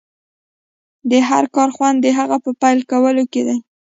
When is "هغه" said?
2.19-2.37